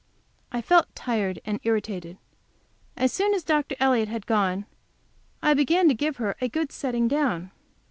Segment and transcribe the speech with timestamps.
[0.51, 2.17] I felt tired and irritated.
[2.97, 3.75] As soon as Dr.
[3.79, 4.65] Elliott had gone,
[5.43, 7.51] I began to give her a good setting down.